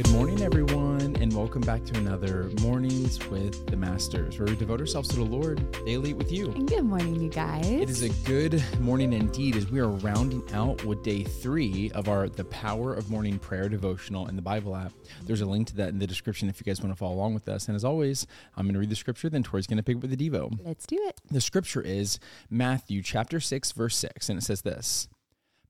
Good 0.00 0.12
morning, 0.12 0.40
everyone, 0.40 1.14
and 1.20 1.30
welcome 1.36 1.60
back 1.60 1.84
to 1.84 1.98
another 1.98 2.50
Mornings 2.62 3.22
with 3.28 3.66
the 3.66 3.76
Masters, 3.76 4.38
where 4.38 4.48
we 4.48 4.56
devote 4.56 4.80
ourselves 4.80 5.10
to 5.10 5.16
the 5.16 5.22
Lord 5.22 5.70
daily 5.84 6.14
with 6.14 6.32
you. 6.32 6.52
And 6.52 6.66
good 6.66 6.84
morning, 6.86 7.20
you 7.20 7.28
guys. 7.28 7.66
It 7.66 7.90
is 7.90 8.00
a 8.00 8.08
good 8.24 8.64
morning 8.80 9.12
indeed 9.12 9.56
as 9.56 9.70
we 9.70 9.78
are 9.78 9.90
rounding 9.90 10.42
out 10.54 10.82
with 10.86 11.02
day 11.02 11.22
three 11.22 11.90
of 11.94 12.08
our 12.08 12.30
The 12.30 12.44
Power 12.44 12.94
of 12.94 13.10
Morning 13.10 13.38
Prayer 13.38 13.68
devotional 13.68 14.26
in 14.28 14.36
the 14.36 14.42
Bible 14.42 14.74
app. 14.74 14.94
There's 15.26 15.42
a 15.42 15.46
link 15.46 15.66
to 15.66 15.76
that 15.76 15.90
in 15.90 15.98
the 15.98 16.06
description 16.06 16.48
if 16.48 16.58
you 16.58 16.64
guys 16.64 16.80
want 16.80 16.94
to 16.94 16.98
follow 16.98 17.16
along 17.16 17.34
with 17.34 17.46
us. 17.46 17.68
And 17.68 17.76
as 17.76 17.84
always, 17.84 18.26
I'm 18.56 18.64
going 18.64 18.72
to 18.72 18.80
read 18.80 18.88
the 18.88 18.96
scripture, 18.96 19.28
then 19.28 19.42
Tori's 19.42 19.66
going 19.66 19.76
to 19.76 19.82
pick 19.82 19.96
up 19.96 20.02
with 20.02 20.16
the 20.16 20.30
Devo. 20.30 20.58
Let's 20.64 20.86
do 20.86 20.96
it. 21.08 21.20
The 21.30 21.42
scripture 21.42 21.82
is 21.82 22.18
Matthew 22.48 23.02
chapter 23.02 23.38
6, 23.38 23.72
verse 23.72 23.98
6, 23.98 24.30
and 24.30 24.38
it 24.38 24.42
says 24.44 24.62
this 24.62 25.08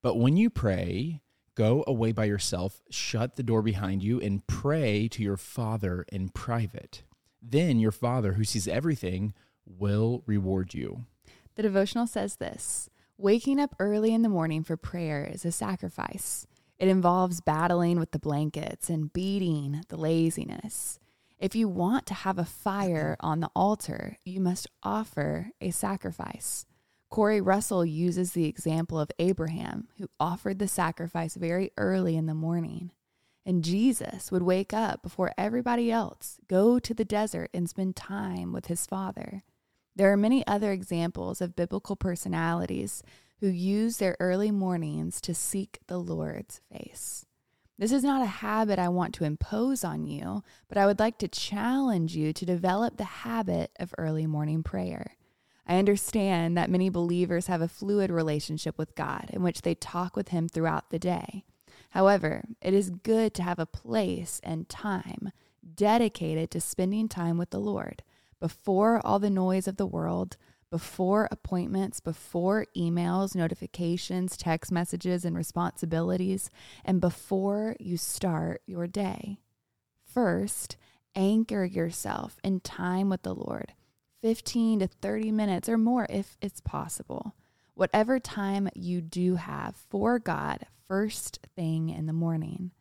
But 0.03 0.19
when 0.19 0.37
you 0.37 0.51
pray, 0.51 1.21
Go 1.55 1.85
away 1.87 2.13
by 2.13 2.27
yourself, 2.27 2.81
shut 2.91 3.37
the 3.37 3.43
door 3.43 3.63
behind 3.63 4.03
you, 4.03 4.21
and 4.21 4.47
pray 4.47 5.09
to 5.09 5.23
your 5.23 5.37
Father 5.37 6.05
in 6.13 6.29
private. 6.29 7.03
Then 7.43 7.79
your 7.79 7.93
Father, 7.93 8.35
who 8.35 8.45
sees 8.45 8.69
everything, 8.69 9.35
will 9.67 10.23
reward 10.27 10.75
you. 10.75 11.05
The 11.57 11.63
devotional 11.63 12.07
says 12.07 12.37
this 12.37 12.89
Waking 13.19 13.61
up 13.61 13.75
early 13.79 14.15
in 14.15 14.23
the 14.23 14.29
morning 14.29 14.63
for 14.63 14.77
prayer 14.77 15.25
is 15.25 15.45
a 15.45 15.53
sacrifice. 15.53 16.47
It 16.79 16.89
involves 16.89 17.43
battling 17.43 17.99
with 17.99 18.13
the 18.13 18.19
blankets 18.19 18.89
and 18.89 19.13
beating 19.13 19.85
the 19.89 19.99
laziness. 19.99 20.99
If 21.39 21.55
you 21.55 21.69
want 21.69 22.07
to 22.07 22.15
have 22.15 22.39
a 22.39 22.45
fire 22.45 23.17
on 23.21 23.41
the 23.41 23.51
altar, 23.55 24.17
you 24.25 24.41
must 24.41 24.67
offer 24.83 25.51
a 25.61 25.71
sacrifice. 25.71 26.65
Corey 27.11 27.41
Russell 27.41 27.85
uses 27.85 28.33
the 28.33 28.47
example 28.47 28.99
of 28.99 29.11
Abraham, 29.19 29.89
who 29.99 30.09
offered 30.21 30.61
the 30.61 30.69
sacrifice 30.69 31.35
very 31.35 31.73
early 31.77 32.17
in 32.17 32.27
the 32.27 32.35
morning. 32.35 32.93
And 33.45 33.65
Jesus 33.65 34.31
would 34.31 34.43
wake 34.43 34.73
up 34.73 35.03
before 35.03 35.33
everybody 35.37 35.91
else, 35.91 36.39
go 36.47 36.79
to 36.79 36.95
the 36.95 37.05
desert, 37.05 37.51
and 37.53 37.69
spend 37.69 37.97
time 37.97 38.53
with 38.53 38.67
his 38.67 38.87
Father. 38.87 39.43
There 39.97 40.13
are 40.13 40.17
many 40.17 40.47
other 40.47 40.71
examples 40.71 41.41
of 41.41 41.57
biblical 41.57 41.97
personalities 41.97 43.03
who 43.41 43.49
use 43.49 43.97
their 43.97 44.17
early 44.21 44.53
mornings 44.53 45.21
to 45.23 45.35
seek 45.35 45.81
the 45.89 45.99
Lord's 45.99 46.61
face. 46.73 47.27
This 47.77 47.91
is 47.91 48.05
not 48.05 48.23
a 48.23 48.27
habit 48.27 48.79
I 48.79 48.89
want 48.89 49.15
to 49.15 49.25
impose 49.25 49.83
on 49.83 50.07
you, 50.07 50.45
but 50.69 50.79
I 50.79 50.87
would 50.87 51.01
like 51.01 51.19
to 51.19 51.29
challenge 51.29 52.15
you 52.15 52.33
to 52.35 52.47
develop 52.47 52.99
the 52.99 53.05
habit 53.05 53.73
of 53.81 53.95
early 53.99 54.27
morning 54.27 54.63
prayer. 54.63 55.17
I 55.71 55.79
understand 55.79 56.57
that 56.57 56.69
many 56.69 56.89
believers 56.89 57.47
have 57.47 57.61
a 57.63 57.69
fluid 57.69 58.11
relationship 58.11 58.77
with 58.77 58.97
God 58.97 59.31
in 59.33 59.41
which 59.45 59.63
they 59.63 59.77
talk 59.77 60.17
with 60.17 60.31
Him 60.31 60.49
throughout 60.49 60.91
the 60.91 60.99
day. 60.99 61.45
However, 61.91 62.43
it 62.61 62.75
is 62.75 62.91
good 62.91 63.35
to 63.35 63.45
have 63.45 63.61
a 63.61 63.67
place 63.67 64.41
and 64.43 64.69
time 64.69 65.31
dedicated 65.77 66.51
to 66.51 66.61
spending 66.61 67.09
time 67.09 67.39
with 67.39 67.51
the 67.51 67.61
Lord 67.61 68.03
before 68.41 69.01
all 69.07 69.21
the 69.21 69.31
noise 69.31 69.69
of 69.69 69.77
the 69.77 69.87
world, 69.87 70.37
before 70.73 71.29
appointments, 71.31 72.01
before 72.01 72.67
emails, 72.77 73.37
notifications, 73.37 74.37
text 74.37 74.73
messages, 74.73 75.25
and 75.25 75.37
responsibilities, 75.37 76.51
and 76.85 77.01
before 77.01 77.77
you 77.79 77.97
start 77.97 78.61
your 78.67 78.89
day. 78.89 79.39
First, 80.05 80.77
anchor 81.15 81.65
yourself 81.65 82.41
in 82.43 82.59
time 82.59 83.09
with 83.09 83.23
the 83.23 83.37
Lord 83.37 83.75
15 84.23 84.81
to 84.81 84.87
30 84.87 85.33
minutes 85.33 85.69
or 85.69 85.79
more 85.79 86.07
if 86.11 86.37
it's 86.41 86.61
possible. 86.61 87.35
Whatever 87.75 88.19
time 88.19 88.69
you 88.75 89.01
do 89.01 89.37
have 89.37 89.77
for 89.89 90.19
God 90.19 90.67
first 90.89 91.47
thing 91.57 91.89
in 91.89 92.07
the 92.07 92.13
morning. 92.13 92.73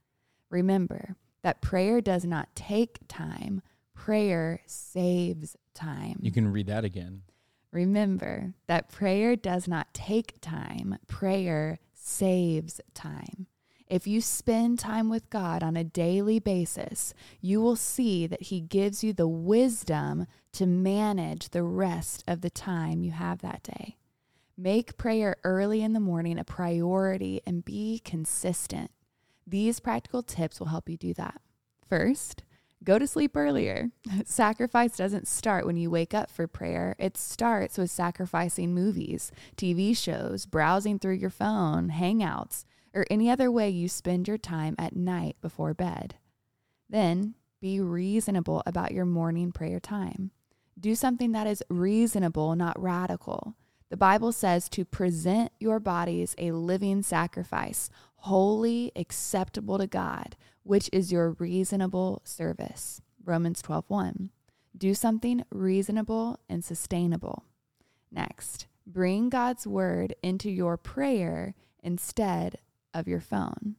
Remember 0.50 1.16
that 1.42 1.62
prayer 1.62 2.02
does 2.02 2.26
not 2.26 2.56
take 2.56 3.00
time, 3.08 3.62
prayer 3.94 4.62
saves 4.66 5.56
time. 5.74 6.20
You 6.22 6.32
can 6.32 6.52
read 6.52 6.68
that 6.68 6.84
again. 6.84 7.22
Remember 7.72 8.54
that 8.68 8.90
prayer 8.90 9.36
does 9.36 9.68
not 9.68 9.94
take 9.94 10.42
time, 10.42 10.98
prayer 11.08 11.80
saves 11.94 12.82
time. 12.94 13.46
If 13.90 14.06
you 14.06 14.22
spend 14.22 14.78
time 14.78 15.10
with 15.10 15.32
God 15.32 15.64
on 15.64 15.76
a 15.76 15.84
daily 15.84 16.38
basis, 16.38 17.16
you 17.42 17.60
will 17.60 17.76
see 17.76 18.28
that 18.28 18.44
He 18.44 18.62
gives 18.62 19.04
you 19.04 19.14
the 19.14 19.28
wisdom 19.28 20.28
to 20.54 20.68
manage 20.68 21.50
the 21.50 21.64
rest 21.64 22.24
of 22.28 22.42
the 22.42 22.52
time 22.52 23.02
you 23.02 23.12
have 23.12 23.40
that 23.40 23.64
day. 23.64 23.98
Make 24.56 24.98
prayer 24.98 25.38
early 25.44 25.82
in 25.82 25.94
the 25.94 26.00
morning 26.00 26.38
a 26.38 26.44
priority 26.44 27.42
and 27.48 27.66
be 27.66 28.00
consistent. 28.06 28.92
These 29.48 29.80
practical 29.80 30.22
tips 30.22 30.60
will 30.60 30.68
help 30.68 30.88
you 30.88 30.98
do 30.98 31.16
that. 31.16 31.42
First, 31.88 32.44
go 32.84 33.00
to 33.00 33.08
sleep 33.08 33.36
earlier. 33.36 33.90
Sacrifice 34.26 34.98
doesn't 34.98 35.28
start 35.28 35.66
when 35.66 35.78
you 35.78 35.90
wake 35.90 36.14
up 36.14 36.30
for 36.30 36.46
prayer. 36.46 36.96
It 37.00 37.18
starts 37.18 37.80
with 37.80 37.90
sacrificing 37.90 38.72
movies, 38.72 39.32
TV 39.58 39.98
shows, 39.98 40.46
browsing 40.46 41.00
through 41.00 41.16
your 41.16 41.32
phone, 41.32 41.90
hangouts, 41.90 42.66
or 42.94 43.06
any 43.10 43.30
other 43.30 43.52
way 43.52 43.70
you 43.70 43.88
spend 43.88 44.28
your 44.28 44.38
time 44.38 44.76
at 44.78 44.96
night 44.96 45.36
before 45.42 45.74
bed. 45.74 46.16
Then 46.90 47.36
be 47.62 47.80
reasonable 47.80 48.64
about 48.66 48.92
your 48.92 49.06
morning 49.06 49.52
prayer 49.52 49.80
time. 49.80 50.32
Do 50.80 50.96
something 50.96 51.34
that 51.34 51.48
is 51.48 51.64
reasonable, 51.70 52.56
not 52.56 52.82
radical. 52.82 53.56
The 53.90 53.98
Bible 53.98 54.32
says 54.32 54.70
to 54.70 54.86
present 54.86 55.52
your 55.60 55.80
bodies 55.80 56.36
a 56.38 56.52
living 56.52 57.02
sacrifice, 57.02 57.90
holy, 58.18 58.92
acceptable 58.96 59.78
to 59.78 59.88
God, 59.88 60.36
which 60.64 60.90
is 60.94 61.12
your 61.12 61.32
reasonable 61.32 62.22
service. 62.24 63.02
Romans 63.24 63.62
12:1. 63.62 64.30
Do 64.78 64.94
something 64.94 65.44
reasonable 65.52 66.40
and 66.48 66.64
sustainable. 66.64 67.44
Next, 68.12 68.68
bring 68.88 69.30
God's 69.30 69.68
word 69.68 70.16
into 70.24 70.50
your 70.50 70.78
prayer 70.78 71.56
instead 71.84 72.60
of 72.94 73.08
your 73.08 73.20
phone. 73.20 73.76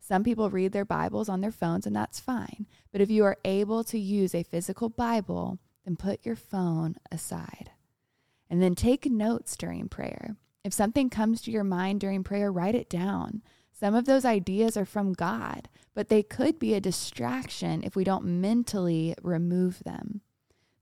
Some 0.00 0.24
people 0.24 0.48
read 0.48 0.72
their 0.72 0.84
Bibles 0.84 1.28
on 1.28 1.40
their 1.40 1.52
phones, 1.52 1.86
and 1.86 1.94
that's 1.94 2.18
fine. 2.18 2.66
But 2.92 3.00
if 3.00 3.10
you 3.10 3.24
are 3.24 3.36
able 3.44 3.84
to 3.84 3.98
use 3.98 4.34
a 4.34 4.42
physical 4.42 4.88
Bible, 4.88 5.58
then 5.84 5.96
put 5.96 6.24
your 6.24 6.36
phone 6.36 6.96
aside. 7.12 7.70
And 8.48 8.62
then 8.62 8.74
take 8.74 9.04
notes 9.06 9.56
during 9.56 9.88
prayer. 9.88 10.36
If 10.64 10.72
something 10.72 11.10
comes 11.10 11.42
to 11.42 11.50
your 11.50 11.64
mind 11.64 12.00
during 12.00 12.24
prayer, 12.24 12.50
write 12.50 12.74
it 12.74 12.88
down. 12.88 13.42
Some 13.72 13.94
of 13.94 14.06
those 14.06 14.24
ideas 14.24 14.76
are 14.76 14.84
from 14.84 15.12
God, 15.12 15.68
but 15.94 16.08
they 16.08 16.22
could 16.22 16.58
be 16.58 16.74
a 16.74 16.80
distraction 16.80 17.82
if 17.84 17.94
we 17.94 18.02
don't 18.02 18.24
mentally 18.24 19.14
remove 19.22 19.84
them. 19.84 20.22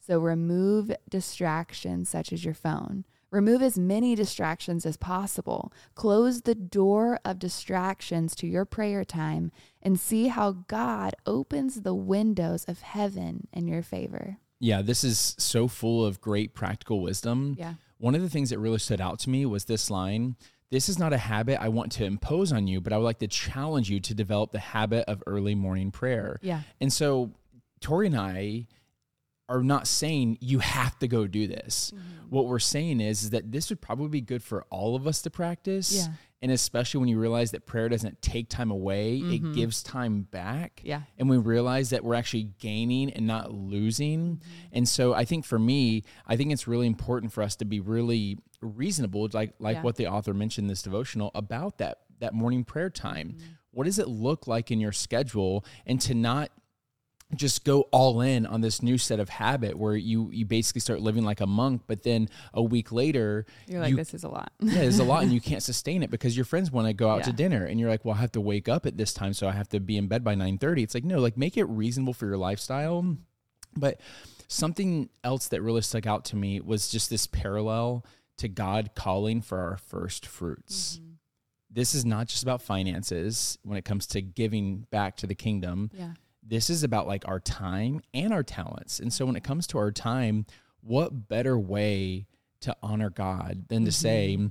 So 0.00 0.20
remove 0.20 0.92
distractions 1.10 2.08
such 2.08 2.32
as 2.32 2.44
your 2.44 2.54
phone. 2.54 3.04
Remove 3.30 3.60
as 3.60 3.78
many 3.78 4.14
distractions 4.14 4.86
as 4.86 4.96
possible. 4.96 5.72
Close 5.94 6.42
the 6.42 6.54
door 6.54 7.18
of 7.24 7.38
distractions 7.38 8.34
to 8.36 8.46
your 8.46 8.64
prayer 8.64 9.04
time 9.04 9.50
and 9.82 9.98
see 9.98 10.28
how 10.28 10.52
God 10.68 11.14
opens 11.26 11.82
the 11.82 11.94
windows 11.94 12.64
of 12.68 12.80
heaven 12.82 13.48
in 13.52 13.66
your 13.66 13.82
favor. 13.82 14.38
Yeah, 14.60 14.80
this 14.80 15.04
is 15.04 15.34
so 15.38 15.68
full 15.68 16.04
of 16.04 16.20
great 16.20 16.54
practical 16.54 17.00
wisdom. 17.00 17.56
Yeah. 17.58 17.74
One 17.98 18.14
of 18.14 18.22
the 18.22 18.30
things 18.30 18.50
that 18.50 18.58
really 18.58 18.78
stood 18.78 19.00
out 19.00 19.18
to 19.20 19.30
me 19.30 19.44
was 19.44 19.64
this 19.64 19.90
line 19.90 20.36
This 20.70 20.88
is 20.88 20.98
not 20.98 21.12
a 21.12 21.18
habit 21.18 21.60
I 21.60 21.68
want 21.68 21.92
to 21.92 22.04
impose 22.04 22.52
on 22.52 22.66
you, 22.66 22.80
but 22.80 22.92
I 22.92 22.96
would 22.98 23.04
like 23.04 23.18
to 23.18 23.28
challenge 23.28 23.90
you 23.90 24.00
to 24.00 24.14
develop 24.14 24.52
the 24.52 24.58
habit 24.58 25.04
of 25.08 25.22
early 25.26 25.54
morning 25.54 25.90
prayer. 25.90 26.38
Yeah. 26.42 26.62
And 26.80 26.92
so, 26.92 27.32
Tori 27.80 28.06
and 28.06 28.16
I 28.16 28.66
are 29.48 29.62
not 29.62 29.86
saying 29.86 30.38
you 30.40 30.58
have 30.58 30.98
to 30.98 31.08
go 31.08 31.26
do 31.26 31.46
this. 31.46 31.92
Mm-hmm. 31.94 32.30
What 32.30 32.46
we're 32.46 32.58
saying 32.58 33.00
is, 33.00 33.24
is 33.24 33.30
that 33.30 33.52
this 33.52 33.70
would 33.70 33.80
probably 33.80 34.08
be 34.08 34.20
good 34.20 34.42
for 34.42 34.64
all 34.70 34.96
of 34.96 35.06
us 35.06 35.22
to 35.22 35.30
practice. 35.30 35.92
Yeah. 35.92 36.12
And 36.42 36.52
especially 36.52 37.00
when 37.00 37.08
you 37.08 37.18
realize 37.18 37.52
that 37.52 37.64
prayer 37.64 37.88
doesn't 37.88 38.20
take 38.20 38.48
time 38.50 38.70
away, 38.70 39.20
mm-hmm. 39.20 39.32
it 39.32 39.54
gives 39.54 39.82
time 39.82 40.22
back. 40.22 40.80
Yeah. 40.84 41.02
And 41.18 41.30
we 41.30 41.38
realize 41.38 41.90
that 41.90 42.04
we're 42.04 42.14
actually 42.14 42.50
gaining 42.58 43.10
and 43.10 43.26
not 43.26 43.52
losing. 43.52 44.36
Mm-hmm. 44.36 44.66
And 44.72 44.88
so 44.88 45.14
I 45.14 45.24
think 45.24 45.44
for 45.44 45.58
me, 45.58 46.02
I 46.26 46.36
think 46.36 46.52
it's 46.52 46.68
really 46.68 46.86
important 46.86 47.32
for 47.32 47.42
us 47.42 47.56
to 47.56 47.64
be 47.64 47.80
really 47.80 48.38
reasonable, 48.60 49.28
like 49.32 49.54
like 49.58 49.76
yeah. 49.76 49.82
what 49.82 49.96
the 49.96 50.08
author 50.08 50.34
mentioned 50.34 50.68
this 50.68 50.82
devotional 50.82 51.30
about 51.34 51.78
that 51.78 52.00
that 52.20 52.34
morning 52.34 52.64
prayer 52.64 52.90
time. 52.90 53.36
Mm-hmm. 53.36 53.52
What 53.70 53.84
does 53.84 53.98
it 53.98 54.08
look 54.08 54.46
like 54.46 54.70
in 54.70 54.80
your 54.80 54.92
schedule? 54.92 55.64
And 55.86 56.00
to 56.02 56.14
not 56.14 56.50
just 57.34 57.64
go 57.64 57.82
all 57.90 58.20
in 58.20 58.46
on 58.46 58.60
this 58.60 58.82
new 58.82 58.96
set 58.96 59.18
of 59.18 59.28
habit 59.28 59.76
where 59.76 59.96
you 59.96 60.30
you 60.30 60.46
basically 60.46 60.80
start 60.80 61.00
living 61.00 61.24
like 61.24 61.40
a 61.40 61.46
monk 61.46 61.82
but 61.88 62.04
then 62.04 62.28
a 62.54 62.62
week 62.62 62.92
later 62.92 63.44
you're 63.66 63.80
like 63.80 63.90
you, 63.90 63.96
this 63.96 64.14
is 64.14 64.22
a 64.22 64.28
lot. 64.28 64.52
Yeah 64.60 64.82
it's 64.82 65.00
a 65.00 65.04
lot 65.04 65.24
and 65.24 65.32
you 65.32 65.40
can't 65.50 65.62
sustain 65.62 66.04
it 66.04 66.10
because 66.10 66.36
your 66.36 66.44
friends 66.44 66.70
want 66.70 66.86
to 66.86 66.92
go 66.92 67.10
out 67.10 67.18
yeah. 67.18 67.24
to 67.24 67.32
dinner 67.32 67.64
and 67.64 67.80
you're 67.80 67.90
like 67.90 68.04
well 68.04 68.14
i 68.14 68.18
have 68.18 68.30
to 68.32 68.40
wake 68.40 68.68
up 68.68 68.86
at 68.86 68.96
this 68.96 69.12
time 69.12 69.32
so 69.32 69.48
i 69.48 69.52
have 69.52 69.68
to 69.70 69.80
be 69.80 69.96
in 69.96 70.06
bed 70.06 70.22
by 70.22 70.36
9.30 70.36 70.84
it's 70.84 70.94
like 70.94 71.04
no 71.04 71.18
like 71.18 71.36
make 71.36 71.56
it 71.56 71.64
reasonable 71.64 72.12
for 72.12 72.26
your 72.26 72.36
lifestyle. 72.36 73.16
But 73.76 74.00
something 74.48 75.10
else 75.22 75.48
that 75.48 75.60
really 75.60 75.82
stuck 75.82 76.06
out 76.06 76.24
to 76.26 76.36
me 76.36 76.60
was 76.60 76.88
just 76.88 77.10
this 77.10 77.26
parallel 77.26 78.06
to 78.38 78.48
god 78.48 78.90
calling 78.94 79.42
for 79.42 79.58
our 79.58 79.76
first 79.76 80.26
fruits. 80.26 80.96
Mm-hmm. 80.96 81.12
this 81.70 81.94
is 81.94 82.04
not 82.04 82.28
just 82.28 82.42
about 82.42 82.62
finances 82.62 83.58
when 83.64 83.76
it 83.76 83.84
comes 83.84 84.06
to 84.08 84.20
giving 84.22 84.86
back 84.90 85.16
to 85.18 85.26
the 85.26 85.34
kingdom. 85.34 85.90
Yeah 85.92 86.12
this 86.46 86.70
is 86.70 86.82
about 86.82 87.06
like 87.06 87.26
our 87.26 87.40
time 87.40 88.02
and 88.14 88.32
our 88.32 88.42
talents. 88.42 89.00
And 89.00 89.12
so 89.12 89.26
when 89.26 89.36
it 89.36 89.44
comes 89.44 89.66
to 89.68 89.78
our 89.78 89.90
time, 89.90 90.46
what 90.80 91.28
better 91.28 91.58
way 91.58 92.26
to 92.60 92.76
honor 92.82 93.10
God 93.10 93.68
than 93.68 93.84
to 93.84 93.92
say, 93.92 94.36
mm-hmm. 94.38 94.48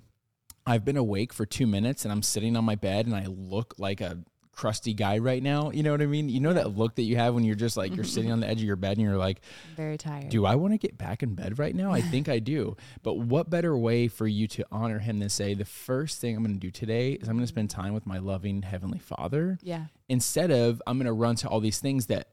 I've 0.66 0.84
been 0.84 0.98
awake 0.98 1.32
for 1.32 1.46
two 1.46 1.68
minutes 1.68 2.04
and 2.06 2.12
I'm 2.12 2.24
sitting 2.24 2.58
on 2.58 2.66
my 2.66 2.76
bed 2.76 3.06
and 3.06 3.16
I 3.16 3.26
look 3.28 3.76
like 3.78 4.02
a 4.02 4.20
crusty 4.56 4.94
guy 4.94 5.18
right 5.18 5.44
now. 5.44 5.72
You 5.72 5.84
know 5.84 5.92
what 5.92 6.02
I 6.02 6.06
mean? 6.06 6.30
You 6.30 6.40
know 6.40 6.54
that 6.54 6.76
look 6.76 6.96
that 6.96 7.04
you 7.04 7.18
have 7.18 7.36
when 7.36 7.44
you're 7.44 7.56
just 7.56 7.78
like 7.78 7.96
you're 7.96 8.06
sitting 8.06 8.32
on 8.32 8.40
the 8.40 8.48
edge 8.48 8.60
of 8.60 8.64
your 8.64 8.76
bed 8.76 8.98
and 8.98 9.02
you're 9.02 9.18
like 9.18 9.42
very 9.76 9.98
tired. 9.98 10.30
Do 10.30 10.46
I 10.46 10.56
want 10.56 10.74
to 10.74 10.78
get 10.78 10.98
back 10.98 11.24
in 11.24 11.36
bed 11.36 11.60
right 11.60 11.76
now? 11.76 11.92
I 11.92 12.02
think 12.12 12.30
I 12.30 12.40
do. 12.40 12.78
But 13.04 13.16
what 13.16 13.50
better 13.50 13.78
way 13.78 14.08
for 14.08 14.28
you 14.28 14.48
to 14.50 14.66
honor 14.72 15.00
him 15.00 15.20
than 15.20 15.30
say 15.30 15.54
the 15.54 15.66
first 15.66 16.20
thing 16.20 16.36
I'm 16.36 16.44
going 16.44 16.56
to 16.56 16.60
do 16.60 16.72
today 16.72 17.14
is 17.14 17.28
I'm 17.28 17.36
going 17.36 17.44
to 17.44 17.48
spend 17.48 17.70
time 17.70 17.94
with 17.94 18.06
my 18.06 18.18
loving 18.18 18.62
heavenly 18.62 19.00
Father. 19.00 19.60
Yeah. 19.62 19.86
Instead 20.08 20.52
of 20.52 20.82
I'm 20.88 20.98
going 20.98 21.06
to 21.06 21.14
run 21.14 21.36
to 21.38 21.50
all 21.50 21.60
these 21.60 21.80
things 21.80 22.08
that 22.08 22.28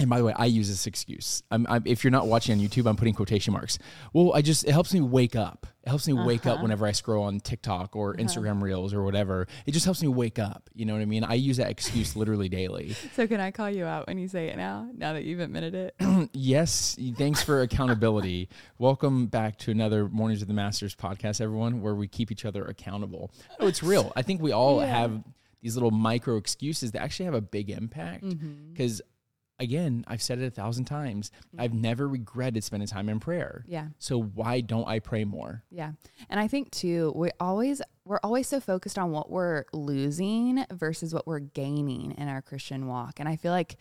and 0.00 0.08
by 0.08 0.18
the 0.18 0.24
way, 0.24 0.32
I 0.36 0.44
use 0.44 0.68
this 0.68 0.86
excuse. 0.86 1.42
I'm, 1.50 1.66
I'm, 1.68 1.82
if 1.84 2.04
you're 2.04 2.12
not 2.12 2.28
watching 2.28 2.56
on 2.56 2.64
YouTube, 2.64 2.88
I'm 2.88 2.94
putting 2.94 3.14
quotation 3.14 3.52
marks. 3.52 3.80
Well, 4.12 4.32
I 4.32 4.42
just 4.42 4.64
it 4.64 4.70
helps 4.70 4.94
me 4.94 5.00
wake 5.00 5.34
up. 5.34 5.66
It 5.82 5.88
helps 5.88 6.06
me 6.06 6.14
uh-huh. 6.14 6.24
wake 6.24 6.46
up 6.46 6.54
uh-huh. 6.54 6.62
whenever 6.62 6.86
I 6.86 6.92
scroll 6.92 7.24
on 7.24 7.40
TikTok 7.40 7.96
or 7.96 8.10
uh-huh. 8.10 8.22
Instagram 8.22 8.62
Reels 8.62 8.94
or 8.94 9.02
whatever. 9.02 9.48
It 9.66 9.72
just 9.72 9.84
helps 9.84 10.00
me 10.00 10.06
wake 10.06 10.38
up. 10.38 10.70
You 10.72 10.86
know 10.86 10.92
what 10.92 11.02
I 11.02 11.06
mean? 11.06 11.24
I 11.24 11.34
use 11.34 11.56
that 11.56 11.70
excuse 11.70 12.14
literally 12.14 12.48
daily. 12.48 12.94
So 13.14 13.26
can 13.26 13.40
I 13.40 13.50
call 13.50 13.68
you 13.68 13.84
out 13.84 14.06
when 14.06 14.18
you 14.18 14.28
say 14.28 14.46
it 14.46 14.56
now? 14.56 14.88
Now 14.94 15.14
that 15.14 15.24
you've 15.24 15.40
admitted 15.40 15.74
it. 15.74 15.94
yes. 16.32 16.96
Thanks 17.16 17.42
for 17.42 17.62
accountability. 17.62 18.48
Welcome 18.76 19.26
back 19.26 19.58
to 19.60 19.72
another 19.72 20.08
Mornings 20.08 20.40
of 20.40 20.46
the 20.46 20.54
Masters 20.54 20.94
podcast, 20.94 21.40
everyone, 21.40 21.80
where 21.80 21.96
we 21.96 22.06
keep 22.06 22.30
each 22.30 22.44
other 22.44 22.64
accountable. 22.64 23.32
Oh, 23.58 23.66
it's 23.66 23.82
real. 23.82 24.12
I 24.14 24.22
think 24.22 24.40
we 24.40 24.52
all 24.52 24.80
yeah. 24.80 24.86
have 24.86 25.24
these 25.60 25.74
little 25.74 25.90
micro 25.90 26.36
excuses 26.36 26.92
that 26.92 27.02
actually 27.02 27.24
have 27.24 27.34
a 27.34 27.40
big 27.40 27.70
impact 27.70 28.22
because. 28.22 29.00
Mm-hmm 29.00 29.08
again, 29.58 30.04
I've 30.06 30.22
said 30.22 30.38
it 30.38 30.46
a 30.46 30.50
thousand 30.50 30.84
times. 30.84 31.30
Mm-hmm. 31.48 31.60
I've 31.60 31.74
never 31.74 32.08
regretted 32.08 32.64
spending 32.64 32.88
time 32.88 33.08
in 33.08 33.20
prayer. 33.20 33.64
Yeah. 33.66 33.88
So 33.98 34.20
why 34.20 34.60
don't 34.60 34.86
I 34.88 34.98
pray 34.98 35.24
more? 35.24 35.62
Yeah. 35.70 35.92
And 36.28 36.38
I 36.40 36.48
think 36.48 36.70
too, 36.70 37.12
we 37.14 37.30
always 37.40 37.82
we're 38.04 38.20
always 38.22 38.46
so 38.46 38.58
focused 38.58 38.98
on 38.98 39.10
what 39.10 39.30
we're 39.30 39.64
losing 39.72 40.64
versus 40.72 41.12
what 41.12 41.26
we're 41.26 41.40
gaining 41.40 42.12
in 42.12 42.28
our 42.28 42.40
Christian 42.40 42.86
walk. 42.86 43.20
And 43.20 43.28
I 43.28 43.36
feel 43.36 43.52
like 43.52 43.76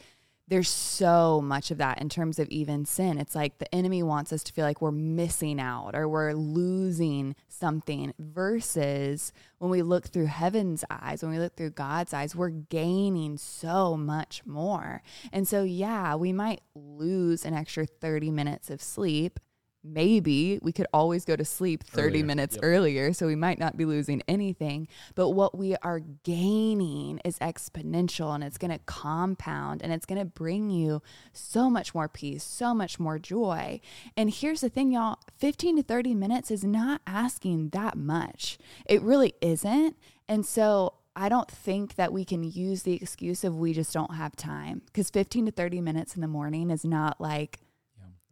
there's 0.48 0.70
so 0.70 1.42
much 1.42 1.72
of 1.72 1.78
that 1.78 2.00
in 2.00 2.08
terms 2.10 2.40
of 2.40 2.48
even 2.50 2.86
sin. 2.86 3.18
It's 3.18 3.36
like 3.36 3.58
the 3.58 3.74
enemy 3.76 4.02
wants 4.02 4.32
us 4.32 4.44
to 4.44 4.54
feel 4.54 4.66
like 4.66 4.82
we're 4.82 4.92
missing 4.92 5.60
out 5.60 5.92
or 5.94 6.08
we're 6.08 6.34
losing 6.34 7.36
something, 7.50 8.14
versus 8.20 9.34
when 9.58 9.72
we 9.72 9.82
look 9.82 10.08
through 10.08 10.28
heaven's 10.28 10.86
eyes, 10.90 11.22
when 11.22 11.32
we 11.32 11.40
look 11.40 11.56
through 11.56 11.72
God's 11.72 12.14
eyes, 12.14 12.36
we're 12.36 12.50
gaining 12.50 13.38
so 13.38 13.98
much 13.98 14.46
more. 14.46 15.02
And 15.32 15.48
so, 15.48 15.64
yeah, 15.64 16.16
we 16.16 16.32
might 16.32 16.62
lose 16.76 17.44
an 17.44 17.54
extra 17.54 17.86
30 17.86 18.32
minutes 18.32 18.70
of 18.70 18.82
sleep 18.82 19.40
maybe 19.88 20.60
we 20.62 20.72
could 20.72 20.88
always 20.94 21.25
go 21.25 21.36
to 21.36 21.45
sleep 21.45 21.84
30 21.84 22.07
earlier. 22.07 22.25
minutes 22.25 22.56
yep. 22.56 22.63
earlier 22.63 23.13
so 23.13 23.28
we 23.28 23.36
might 23.36 23.60
not 23.60 23.78
be 23.78 23.86
losing 23.86 24.22
anything 24.28 24.88
but 25.16 25.30
what 25.31 25.57
we 25.57 25.75
are 25.78 26.01
gaining 26.24 27.19
is 27.24 27.38
exponential 27.39 28.34
and 28.34 28.44
it's 28.44 28.57
going 28.57 28.72
to 28.72 28.80
compound 28.86 29.81
and 29.81 29.92
it's 29.94 30.06
going 30.06 30.19
to 30.19 30.25
bring 30.25 30.69
you 30.69 31.01
so 31.34 31.69
much 31.69 31.94
more 31.95 32.07
peace 32.07 32.44
so 32.44 32.74
much 32.74 33.00
more 33.00 33.18
joy 33.18 33.80
and 34.16 34.34
here's 34.34 34.62
the 34.62 34.69
thing 34.69 34.92
y'all 34.92 35.18
15 35.38 35.78
to 35.78 35.84
30 35.84 36.13
minutes 36.13 36.51
is 36.51 36.63
not 36.63 37.01
asking 37.07 37.69
that 37.69 37.98
much 37.98 38.57
it 38.86 39.01
really 39.01 39.34
isn't 39.42 39.95
and 40.28 40.45
so 40.45 40.94
I 41.19 41.30
don't 41.30 41.50
think 41.50 41.95
that 41.95 42.13
we 42.13 42.24
can 42.24 42.44
use 42.44 42.84
the 42.84 42.94
excuse 42.94 43.44
of 43.44 43.56
we 43.56 43.74
just 43.74 43.92
don't 43.92 44.13
have 44.13 44.36
time 44.36 44.84
because 44.86 45.10
15 45.10 45.48
to 45.48 45.51
30 45.51 45.81
minutes 45.81 46.13
in 46.13 46.22
the 46.22 46.28
morning 46.28 46.69
is 46.69 46.86
not 46.86 47.19
like 47.19 47.57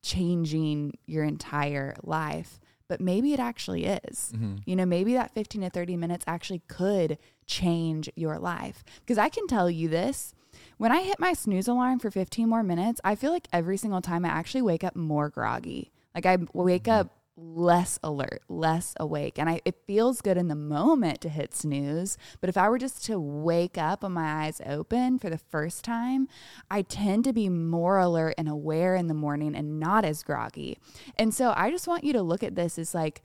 changing 0.06 0.94
your 1.06 1.24
entire 1.24 1.96
life 2.04 2.60
but 2.88 3.02
maybe 3.02 3.34
it 3.34 3.40
actually 3.40 3.86
is. 3.86 4.32
Mm-hmm. 4.36 4.58
You 4.66 4.76
know, 4.76 4.86
maybe 4.86 5.14
that 5.14 5.34
15 5.34 5.62
to 5.62 5.70
30 5.70 5.98
minutes 5.98 6.24
actually 6.28 6.62
could 6.68 7.18
change 7.48 8.10
your 8.16 8.38
life. 8.38 8.84
Because 9.00 9.18
I 9.18 9.30
can 9.30 9.48
tell 9.48 9.70
you 9.70 9.90
this 9.90 10.34
when 10.78 10.92
I 10.92 11.02
hit 11.02 11.20
my 11.20 11.34
snooze 11.34 11.68
alarm 11.68 12.00
for 12.00 12.12
15 12.12 12.48
more 12.48 12.64
minutes, 12.64 13.02
I 13.04 13.16
feel 13.16 13.32
like 13.32 13.48
every 13.52 13.78
single 13.78 14.02
time 14.02 14.26
I 14.26 14.30
actually 14.30 14.62
wake 14.62 14.84
up 14.84 14.96
more 14.96 15.30
groggy. 15.30 15.92
Like 16.14 16.26
I 16.26 16.38
wake 16.54 16.84
mm-hmm. 16.84 17.02
up 17.02 17.10
less 17.38 18.00
alert, 18.02 18.42
less 18.48 18.94
awake. 19.00 19.38
And 19.38 19.50
I 19.50 19.62
it 19.66 19.76
feels 19.86 20.22
good 20.22 20.38
in 20.38 20.48
the 20.48 20.56
moment 20.56 21.22
to 21.22 21.30
hit 21.30 21.54
snooze, 21.54 22.18
but 22.42 22.50
if 22.50 22.58
I 22.58 22.70
were 22.70 22.78
just 22.78 23.06
to 23.06 23.20
wake 23.20 23.78
up 23.78 24.04
with 24.04 24.12
my 24.12 24.46
eyes 24.46 24.62
open 24.66 25.20
for 25.20 25.30
the 25.30 25.38
first 25.38 25.84
time, 25.84 26.28
I 26.70 26.82
tend 26.82 27.24
to 27.26 27.34
be 27.34 27.50
more 27.50 28.00
alert 28.00 28.36
and 28.38 28.48
aware 28.48 28.96
in 28.96 29.08
the 29.08 29.14
morning 29.14 29.56
and 29.56 29.80
not 29.80 30.06
as 30.06 30.24
groggy. 30.24 30.78
And 31.18 31.34
so 31.34 31.54
I 31.56 31.72
just 31.72 31.88
want 31.88 32.04
you 32.04 32.14
to 32.14 32.22
look 32.22 32.44
at 32.44 32.56
this 32.56 32.80
as 32.80 32.94
like 32.94 33.22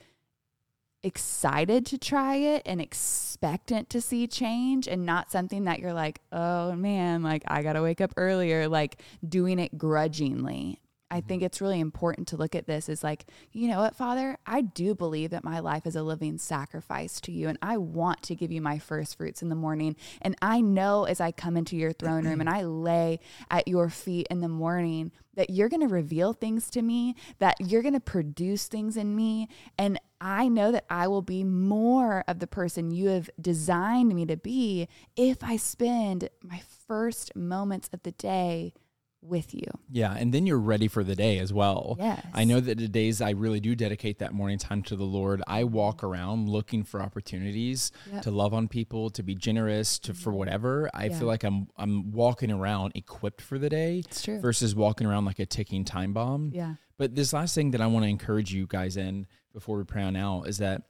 excited 1.03 1.87
to 1.87 1.97
try 1.97 2.37
it 2.37 2.63
and 2.67 2.81
expectant 2.81 3.89
to 3.91 4.01
see 4.01 4.27
change 4.27 4.87
and 4.87 5.07
not 5.07 5.31
something 5.31 5.65
that 5.65 5.79
you're 5.79 5.95
like, 5.95 6.21
"Oh 6.33 6.73
man, 6.75 7.23
like 7.23 7.43
I 7.47 7.63
got 7.63 7.75
to 7.75 7.83
wake 7.83 8.01
up 8.01 8.13
earlier," 8.17 8.69
like 8.69 9.01
doing 9.27 9.59
it 9.59 9.79
grudgingly. 9.79 10.81
I 11.11 11.21
think 11.21 11.43
it's 11.43 11.61
really 11.61 11.81
important 11.81 12.29
to 12.29 12.37
look 12.37 12.55
at 12.55 12.67
this 12.67 12.89
as 12.89 13.03
like, 13.03 13.27
you 13.53 13.69
know 13.69 13.81
what, 13.81 13.97
Father, 13.97 14.39
I 14.47 14.61
do 14.61 14.95
believe 14.95 15.31
that 15.31 15.45
my 15.45 15.59
life 15.59 15.87
is 15.87 15.97
a 15.97 16.03
living 16.03 16.39
sacrifice 16.39 17.21
to 17.23 17.33
you, 17.33 17.49
and 17.49 17.59
I 17.61 17.79
want 17.79 18.23
to 18.23 18.35
give 18.35 18.53
you 18.53 18.61
my 18.61 18.79
first 18.79 19.17
fruits 19.17 19.43
in 19.43 19.49
the 19.49 19.55
morning. 19.55 19.97
And 20.23 20.37
I 20.41 20.61
know 20.61 21.05
as 21.05 21.21
I 21.21 21.33
come 21.33 21.57
into 21.57 21.77
your 21.77 21.93
throne 21.93 22.27
room 22.27 22.41
and 22.41 22.49
I 22.49 22.63
lay 22.63 23.21
at 23.51 23.67
your 23.67 23.89
feet 23.89 24.29
in 24.31 24.41
the 24.41 24.49
morning 24.49 25.11
that 25.35 25.51
you're 25.51 25.69
going 25.69 25.87
to 25.87 25.89
reveal 25.89 26.33
things 26.33 26.69
to 26.71 26.83
me, 26.83 27.15
that 27.39 27.57
you're 27.61 27.83
going 27.83 27.95
to 27.95 28.01
produce 28.01 28.67
things 28.67 28.97
in 28.97 29.15
me. 29.17 29.49
And 29.79 29.99
I 30.21 30.49
know 30.49 30.71
that 30.73 30.85
I 30.91 31.09
will 31.09 31.23
be 31.23 31.45
more 31.45 32.25
of 32.29 32.41
the 32.41 32.47
person 32.47 32.91
you 32.91 33.09
have 33.09 33.31
designed 33.41 34.15
me 34.15 34.27
to 34.27 34.37
be 34.37 34.89
if 35.17 35.43
I 35.43 35.57
spend 35.57 36.29
my 36.43 36.61
first 36.87 37.35
moments 37.35 37.89
of 37.93 38.03
the 38.03 38.13
day 38.13 38.75
with 39.23 39.55
you. 39.55 39.67
Yeah, 39.91 40.15
and 40.17 40.33
then 40.33 40.47
you're 40.47 40.59
ready 40.59 40.89
for 40.89 41.05
the 41.05 41.15
day 41.15 41.39
as 41.39 41.53
well. 41.53 41.97
Yes. 41.99 42.27
I 42.33 42.45
know 42.45 42.61
that 42.61 42.79
the 42.79 42.89
days 42.89 43.21
I 43.21 43.31
really 43.31 43.61
do 43.61 43.75
dedicate 43.75 44.19
that 44.21 44.33
morning 44.33 44.59
time 44.59 44.83
to 44.85 44.97
the 44.97 45.05
Lord, 45.05 45.43
I 45.47 45.65
walk 45.65 46.03
around 46.03 46.49
looking 46.49 46.85
for 46.85 47.03
opportunities 47.03 47.93
yep. 48.11 48.23
to 48.23 48.31
love 48.31 48.55
on 48.55 48.69
people, 48.69 49.11
to 49.11 49.23
be 49.23 49.35
generous, 49.35 49.99
to 50.01 50.15
for 50.15 50.33
whatever. 50.33 50.91
I 50.95 51.07
yeah. 51.07 51.19
feel 51.19 51.29
like 51.29 51.45
I'm 51.45 51.69
I'm 51.77 52.13
walking 52.13 52.51
around 52.51 52.93
equipped 52.95 53.43
for 53.43 53.59
the 53.59 53.69
day 53.69 54.03
it's 54.07 54.23
true. 54.23 54.41
versus 54.41 54.75
walking 54.75 55.07
around 55.07 55.25
like 55.25 55.39
a 55.39 55.47
ticking 55.47 55.85
time 55.85 56.13
bomb. 56.13 56.51
Yeah. 56.55 56.75
But 56.97 57.15
this 57.15 57.33
last 57.33 57.55
thing 57.55 57.71
that 57.73 57.81
I 57.81 57.87
want 57.87 58.05
to 58.05 58.09
encourage 58.09 58.53
you 58.53 58.67
guys 58.67 58.97
in 58.97 59.27
before 59.53 59.79
we 59.79 59.85
pray 59.85 60.03
on 60.03 60.17
out 60.17 60.45
is 60.45 60.59
that 60.59 60.83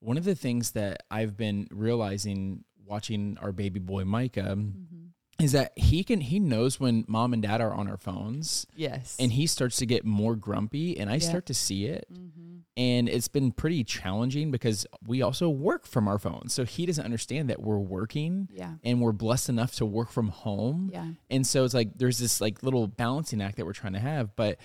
one 0.00 0.16
of 0.16 0.24
the 0.24 0.34
things 0.34 0.72
that 0.72 1.02
I've 1.10 1.36
been 1.36 1.66
realizing 1.70 2.64
watching 2.84 3.36
our 3.42 3.52
baby 3.52 3.80
boy 3.80 4.04
Micah 4.04 4.56
mm-hmm 4.56 5.07
is 5.40 5.52
that 5.52 5.72
he 5.76 6.02
can 6.02 6.20
he 6.20 6.40
knows 6.40 6.80
when 6.80 7.04
mom 7.06 7.32
and 7.32 7.42
dad 7.42 7.60
are 7.60 7.72
on 7.72 7.88
our 7.88 7.96
phones 7.96 8.66
yes. 8.74 9.16
and 9.20 9.32
he 9.32 9.46
starts 9.46 9.76
to 9.76 9.86
get 9.86 10.04
more 10.04 10.34
grumpy 10.34 10.98
and 10.98 11.08
i 11.08 11.14
yeah. 11.14 11.20
start 11.20 11.46
to 11.46 11.54
see 11.54 11.86
it. 11.86 12.06
Mm-hmm. 12.12 12.58
and 12.76 13.08
it's 13.08 13.28
been 13.28 13.52
pretty 13.52 13.84
challenging 13.84 14.50
because 14.50 14.86
we 15.06 15.22
also 15.22 15.48
work 15.48 15.86
from 15.86 16.08
our 16.08 16.18
phones. 16.18 16.52
So 16.52 16.64
he 16.64 16.86
doesn't 16.86 17.04
understand 17.04 17.50
that 17.50 17.60
we're 17.60 17.78
working 17.78 18.48
yeah. 18.52 18.74
and 18.84 19.00
we're 19.00 19.12
blessed 19.12 19.48
enough 19.48 19.74
to 19.76 19.86
work 19.86 20.10
from 20.10 20.28
home. 20.28 20.90
Yeah. 20.92 21.08
And 21.30 21.46
so 21.46 21.64
it's 21.64 21.74
like 21.74 21.96
there's 21.96 22.18
this 22.18 22.40
like 22.40 22.62
little 22.62 22.86
balancing 22.86 23.40
act 23.42 23.56
that 23.56 23.66
we're 23.66 23.72
trying 23.72 23.94
to 23.94 23.98
have. 24.00 24.34
But 24.36 24.58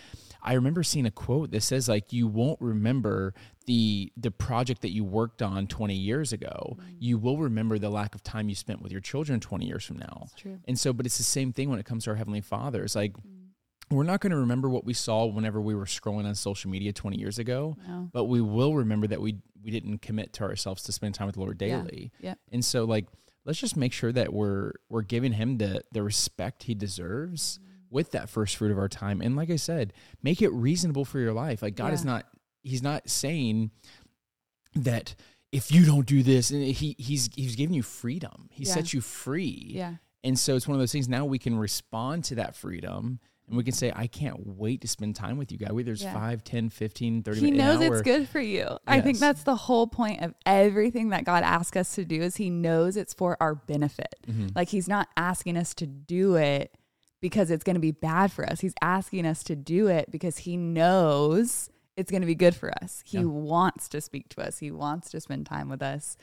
I 0.43 0.53
remember 0.53 0.83
seeing 0.83 1.05
a 1.05 1.11
quote 1.11 1.51
that 1.51 1.63
says 1.63 1.87
like 1.87 2.11
you 2.11 2.27
won't 2.27 2.59
remember 2.59 3.33
the 3.65 4.11
the 4.17 4.29
project 4.29 4.81
that 4.81 4.91
you 4.91 5.05
worked 5.05 5.41
on 5.41 5.67
20 5.67 5.95
years 5.95 6.33
ago. 6.33 6.77
Mm-hmm. 6.77 6.91
You 6.99 7.17
will 7.17 7.37
remember 7.37 7.79
the 7.79 7.89
lack 7.89 8.13
of 8.13 8.23
time 8.23 8.49
you 8.49 8.55
spent 8.55 8.81
with 8.81 8.91
your 8.91 9.01
children 9.01 9.39
20 9.39 9.65
years 9.65 9.85
from 9.85 9.99
now. 9.99 10.27
And 10.67 10.77
so 10.77 10.91
but 10.91 11.05
it's 11.05 11.17
the 11.17 11.23
same 11.23 11.53
thing 11.53 11.69
when 11.69 11.79
it 11.79 11.85
comes 11.85 12.03
to 12.03 12.09
our 12.09 12.17
heavenly 12.17 12.41
Father. 12.41 12.83
It's 12.83 12.95
like 12.95 13.13
mm-hmm. 13.13 13.95
we're 13.95 14.03
not 14.03 14.19
going 14.19 14.31
to 14.31 14.37
remember 14.37 14.69
what 14.69 14.83
we 14.83 14.93
saw 14.93 15.25
whenever 15.25 15.61
we 15.61 15.75
were 15.75 15.85
scrolling 15.85 16.25
on 16.25 16.35
social 16.35 16.69
media 16.69 16.91
20 16.91 17.17
years 17.17 17.39
ago, 17.39 17.77
no. 17.87 18.09
but 18.11 18.25
we 18.25 18.41
will 18.41 18.75
remember 18.75 19.07
that 19.07 19.21
we 19.21 19.37
we 19.63 19.71
didn't 19.71 19.99
commit 19.99 20.33
to 20.33 20.43
ourselves 20.43 20.83
to 20.83 20.91
spend 20.91 21.15
time 21.15 21.27
with 21.27 21.35
the 21.35 21.41
Lord 21.41 21.57
daily. 21.57 22.11
Yeah. 22.19 22.31
yeah. 22.31 22.35
And 22.51 22.65
so 22.65 22.83
like 22.83 23.05
let's 23.45 23.59
just 23.59 23.77
make 23.77 23.93
sure 23.93 24.11
that 24.11 24.33
we're 24.33 24.73
we're 24.89 25.03
giving 25.03 25.31
him 25.31 25.57
the 25.57 25.83
the 25.93 26.03
respect 26.03 26.63
he 26.63 26.75
deserves. 26.75 27.59
Mm-hmm 27.59 27.72
with 27.93 28.11
that 28.11 28.29
first 28.29 28.57
fruit 28.57 28.71
of 28.71 28.77
our 28.77 28.89
time. 28.89 29.21
And 29.21 29.35
like 29.35 29.49
I 29.49 29.55
said, 29.55 29.93
make 30.21 30.41
it 30.41 30.49
reasonable 30.49 31.05
for 31.05 31.19
your 31.19 31.33
life. 31.33 31.61
Like 31.61 31.75
God 31.75 31.87
yeah. 31.87 31.93
is 31.93 32.05
not, 32.05 32.25
He's 32.63 32.83
not 32.83 33.09
saying 33.09 33.71
that 34.75 35.15
if 35.51 35.71
you 35.71 35.85
don't 35.85 36.05
do 36.05 36.23
this, 36.23 36.49
and 36.49 36.63
He 36.63 36.95
He's 36.97 37.29
He's 37.35 37.55
giving 37.55 37.75
you 37.75 37.83
freedom. 37.83 38.49
He 38.51 38.63
yeah. 38.63 38.73
sets 38.73 38.93
you 38.93 39.01
free. 39.01 39.67
Yeah. 39.69 39.95
And 40.23 40.39
so 40.39 40.55
it's 40.55 40.67
one 40.67 40.75
of 40.75 40.79
those 40.79 40.91
things. 40.91 41.07
Now 41.07 41.25
we 41.25 41.37
can 41.37 41.57
respond 41.57 42.23
to 42.25 42.35
that 42.35 42.55
freedom. 42.55 43.19
And 43.47 43.57
we 43.57 43.63
can 43.65 43.73
say, 43.73 43.91
I 43.93 44.07
can't 44.07 44.47
wait 44.47 44.79
to 44.81 44.87
spend 44.87 45.17
time 45.17 45.37
with 45.37 45.51
you, 45.51 45.57
guys. 45.57 45.73
Whether 45.73 45.91
it's 45.91 46.01
yeah. 46.01 46.13
5, 46.13 46.45
10, 46.45 46.69
15, 46.69 47.23
30 47.23 47.39
he 47.39 47.51
minutes. 47.51 47.61
He 47.61 47.67
knows 47.67 47.81
it's 47.81 48.01
good 48.01 48.29
for 48.29 48.39
you. 48.39 48.59
Yes. 48.59 48.79
I 48.87 49.01
think 49.01 49.19
that's 49.19 49.43
the 49.43 49.55
whole 49.55 49.85
point 49.85 50.21
of 50.21 50.33
everything 50.45 51.09
that 51.09 51.25
God 51.25 51.43
asks 51.43 51.75
us 51.75 51.93
to 51.95 52.05
do 52.05 52.21
is 52.21 52.37
he 52.37 52.49
knows 52.49 52.95
it's 52.95 53.13
for 53.13 53.35
our 53.41 53.53
benefit. 53.53 54.15
Mm-hmm. 54.25 54.47
Like 54.55 54.69
he's 54.69 54.87
not 54.87 55.09
asking 55.17 55.57
us 55.57 55.73
to 55.75 55.85
do 55.85 56.35
it 56.35 56.73
because 57.23 57.49
it's 57.49 57.63
going 57.63 57.75
to 57.75 57.79
be 57.79 57.91
bad 57.91 58.33
for 58.33 58.45
us. 58.45 58.59
He's 58.59 58.73
asking 58.81 59.25
us 59.25 59.45
to 59.45 59.55
do 59.55 59.87
it 59.87 60.11
because 60.11 60.39
he 60.39 60.57
knows 60.57 61.69
it's 61.95 62.11
going 62.11 62.21
to 62.21 62.27
be 62.27 62.35
good 62.35 62.53
for 62.53 62.69
us. 62.83 63.01
He 63.05 63.19
yeah. 63.19 63.23
wants 63.23 63.87
to 63.89 64.01
speak 64.01 64.27
to 64.29 64.45
us. 64.45 64.59
He 64.59 64.71
wants 64.71 65.09
to 65.11 65.21
spend 65.21 65.45
time 65.45 65.69
with 65.69 65.81
us. 65.81 66.17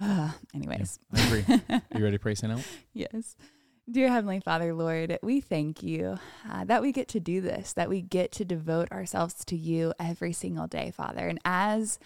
Uh, 0.00 0.30
anyways, 0.54 0.98
yeah, 1.12 1.20
I 1.20 1.26
agree. 1.26 1.44
Are 1.68 1.82
you 1.98 2.04
ready 2.04 2.16
to 2.16 2.18
pray, 2.18 2.34
Santa? 2.34 2.64
yes. 2.94 3.36
Dear 3.90 4.08
Heavenly 4.08 4.40
Father, 4.40 4.72
Lord, 4.72 5.18
we 5.22 5.42
thank 5.42 5.82
you 5.82 6.18
uh, 6.50 6.64
that 6.64 6.80
we 6.80 6.92
get 6.92 7.08
to 7.08 7.20
do 7.20 7.42
this, 7.42 7.74
that 7.74 7.90
we 7.90 8.00
get 8.00 8.32
to 8.32 8.44
devote 8.46 8.90
ourselves 8.90 9.44
to 9.44 9.56
you 9.56 9.92
every 10.00 10.32
single 10.32 10.66
day, 10.66 10.92
Father. 10.96 11.28
And 11.28 11.40
as 11.44 11.98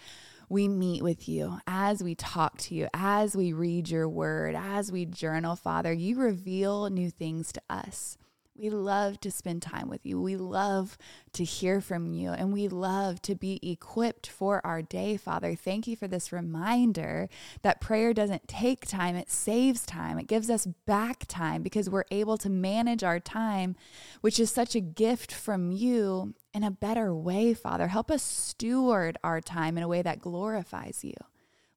we 0.49 0.67
meet 0.67 1.03
with 1.03 1.27
you, 1.27 1.59
as 1.67 2.01
we 2.01 2.15
talk 2.15 2.57
to 2.57 2.75
you, 2.75 2.87
as 2.93 3.35
we 3.35 3.51
read 3.51 3.89
your 3.89 4.07
word, 4.07 4.55
as 4.55 4.91
we 4.91 5.05
journal, 5.05 5.55
Father, 5.55 5.91
you 5.91 6.15
reveal 6.15 6.89
new 6.89 7.09
things 7.09 7.51
to 7.51 7.61
us. 7.69 8.17
We 8.57 8.71
love 8.71 9.19
to 9.21 9.29
spend 9.29 9.61
time 9.61 9.87
with 9.87 10.05
you. 10.05 10.19
We 10.19 10.35
love 10.35 10.97
to 11.33 11.43
hear 11.43 11.79
from 11.79 12.07
you 12.07 12.31
and 12.31 12.51
we 12.51 12.67
love 12.67 13.21
to 13.23 13.35
be 13.35 13.59
equipped 13.61 14.27
for 14.27 14.65
our 14.65 14.81
day, 14.81 15.15
Father. 15.15 15.53
Thank 15.53 15.85
you 15.85 15.95
for 15.95 16.07
this 16.07 16.31
reminder 16.31 17.29
that 17.61 17.81
prayer 17.81 18.13
doesn't 18.13 18.47
take 18.47 18.87
time, 18.87 19.15
it 19.15 19.29
saves 19.29 19.85
time. 19.85 20.17
It 20.17 20.27
gives 20.27 20.49
us 20.49 20.65
back 20.85 21.27
time 21.27 21.61
because 21.61 21.89
we're 21.89 22.05
able 22.09 22.37
to 22.39 22.49
manage 22.49 23.03
our 23.03 23.19
time, 23.19 23.75
which 24.21 24.39
is 24.39 24.49
such 24.49 24.75
a 24.75 24.81
gift 24.81 25.31
from 25.31 25.71
you 25.71 26.33
in 26.53 26.63
a 26.63 26.71
better 26.71 27.13
way, 27.13 27.53
Father. 27.53 27.87
Help 27.89 28.09
us 28.09 28.23
steward 28.23 29.17
our 29.23 29.39
time 29.39 29.77
in 29.77 29.83
a 29.83 29.87
way 29.87 30.01
that 30.01 30.19
glorifies 30.19 31.03
you. 31.03 31.13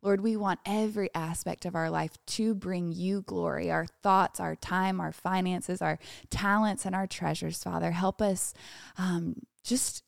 Lord, 0.03 0.21
we 0.23 0.37
want 0.37 0.61
every 0.65 1.11
aspect 1.15 1.67
of 1.67 1.75
our 1.75 1.91
life 1.91 2.13
to 2.29 2.55
bring 2.55 2.93
you 2.93 3.23
glory 3.23 3.71
our 3.71 3.87
thoughts, 4.03 4.41
our 4.41 4.57
time, 4.57 5.01
our 5.01 5.13
finances, 5.13 5.83
our 5.83 5.99
talents, 6.31 6.87
and 6.87 6.95
our 6.95 7.07
treasures, 7.07 7.63
Father. 7.63 7.91
Help 7.91 8.23
us 8.23 8.55
um, 8.97 9.37
just 9.63 10.03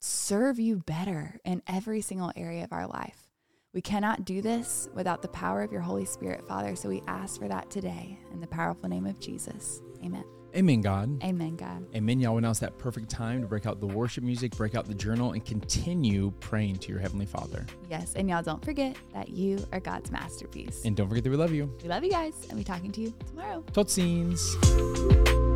serve 0.00 0.58
you 0.58 0.78
better 0.78 1.38
in 1.44 1.62
every 1.66 2.00
single 2.00 2.32
area 2.36 2.64
of 2.64 2.72
our 2.72 2.86
life. 2.86 3.28
We 3.74 3.82
cannot 3.82 4.24
do 4.24 4.40
this 4.40 4.88
without 4.94 5.20
the 5.20 5.28
power 5.28 5.62
of 5.62 5.72
your 5.72 5.82
Holy 5.82 6.06
Spirit, 6.06 6.46
Father. 6.48 6.74
So 6.74 6.88
we 6.88 7.02
ask 7.06 7.38
for 7.38 7.48
that 7.48 7.70
today 7.70 8.18
in 8.32 8.40
the 8.40 8.46
powerful 8.46 8.88
name 8.88 9.06
of 9.06 9.20
Jesus. 9.20 9.82
Amen. 10.02 10.37
Amen, 10.56 10.80
God. 10.80 11.22
Amen, 11.22 11.56
God. 11.56 11.86
Amen, 11.94 12.20
y'all. 12.20 12.40
Now 12.40 12.52
that 12.52 12.78
perfect 12.78 13.10
time 13.10 13.40
to 13.42 13.46
break 13.46 13.66
out 13.66 13.80
the 13.80 13.86
worship 13.86 14.24
music, 14.24 14.56
break 14.56 14.74
out 14.74 14.86
the 14.86 14.94
journal, 14.94 15.32
and 15.32 15.44
continue 15.44 16.32
praying 16.40 16.76
to 16.76 16.88
your 16.90 16.98
Heavenly 16.98 17.26
Father. 17.26 17.66
Yes. 17.90 18.14
And 18.14 18.28
y'all 18.28 18.42
don't 18.42 18.64
forget 18.64 18.96
that 19.14 19.28
you 19.28 19.64
are 19.72 19.80
God's 19.80 20.10
masterpiece. 20.10 20.84
And 20.84 20.96
don't 20.96 21.08
forget 21.08 21.24
that 21.24 21.30
we 21.30 21.36
love 21.36 21.52
you. 21.52 21.72
We 21.82 21.88
love 21.88 22.04
you 22.04 22.10
guys, 22.10 22.46
and 22.48 22.58
we're 22.58 22.64
talking 22.64 22.92
to 22.92 23.00
you 23.00 23.14
tomorrow. 23.26 23.62
Tot 23.72 23.86
ziens. 23.88 25.47